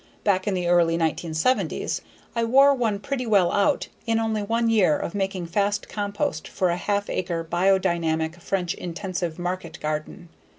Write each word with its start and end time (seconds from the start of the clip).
Back 0.23 0.47
in 0.47 0.55
the 0.55 0.67
early 0.67 0.97
1970s 0.97 2.01
I 2.35 2.43
wore 2.43 2.73
one 2.73 2.97
pretty 2.97 3.27
well 3.27 3.51
out 3.51 3.87
in 4.07 4.17
only 4.17 4.41
one 4.41 4.67
year 4.67 4.97
of 4.97 5.13
making 5.13 5.45
fast 5.45 5.87
compost 5.87 6.47
for 6.47 6.69
a 6.69 6.75
half 6.75 7.07
acre 7.07 7.43
Biodynamic 7.43 8.41
French 8.41 8.73
intensive 8.73 9.37
market 9.37 9.79
garden. 9.79 10.29